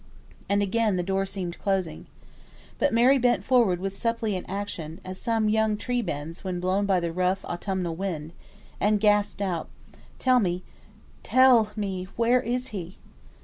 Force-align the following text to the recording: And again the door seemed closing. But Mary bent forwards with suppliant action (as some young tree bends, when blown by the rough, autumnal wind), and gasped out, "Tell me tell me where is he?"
And 0.49 0.63
again 0.63 0.95
the 0.95 1.03
door 1.03 1.27
seemed 1.27 1.59
closing. 1.59 2.07
But 2.79 2.91
Mary 2.91 3.19
bent 3.19 3.43
forwards 3.43 3.79
with 3.79 3.95
suppliant 3.95 4.47
action 4.49 4.99
(as 5.05 5.19
some 5.21 5.47
young 5.47 5.77
tree 5.77 6.01
bends, 6.01 6.43
when 6.43 6.59
blown 6.59 6.87
by 6.87 6.99
the 6.99 7.11
rough, 7.13 7.45
autumnal 7.45 7.95
wind), 7.95 8.33
and 8.79 8.99
gasped 8.99 9.43
out, 9.43 9.69
"Tell 10.17 10.39
me 10.39 10.63
tell 11.21 11.69
me 11.75 12.05
where 12.15 12.41
is 12.41 12.69
he?" 12.69 12.97